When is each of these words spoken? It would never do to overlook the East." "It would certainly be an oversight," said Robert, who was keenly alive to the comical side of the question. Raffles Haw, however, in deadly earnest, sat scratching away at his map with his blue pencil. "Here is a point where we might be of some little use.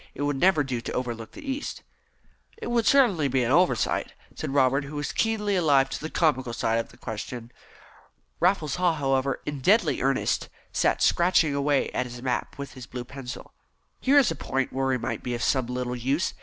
It 0.15 0.23
would 0.23 0.39
never 0.39 0.63
do 0.63 0.81
to 0.81 0.93
overlook 0.93 1.33
the 1.33 1.47
East." 1.47 1.83
"It 2.57 2.71
would 2.71 2.87
certainly 2.87 3.27
be 3.27 3.43
an 3.43 3.51
oversight," 3.51 4.13
said 4.33 4.49
Robert, 4.49 4.85
who 4.85 4.95
was 4.95 5.11
keenly 5.11 5.55
alive 5.55 5.91
to 5.91 6.01
the 6.01 6.09
comical 6.09 6.53
side 6.53 6.79
of 6.79 6.89
the 6.89 6.97
question. 6.97 7.51
Raffles 8.39 8.77
Haw, 8.77 8.93
however, 8.95 9.41
in 9.45 9.59
deadly 9.59 10.01
earnest, 10.01 10.49
sat 10.71 11.03
scratching 11.03 11.53
away 11.53 11.91
at 11.91 12.07
his 12.07 12.19
map 12.23 12.57
with 12.57 12.73
his 12.73 12.87
blue 12.87 13.03
pencil. 13.05 13.53
"Here 13.99 14.17
is 14.17 14.31
a 14.31 14.35
point 14.35 14.73
where 14.73 14.87
we 14.87 14.97
might 14.97 15.21
be 15.21 15.35
of 15.35 15.43
some 15.43 15.67
little 15.67 15.95
use. 15.95 16.33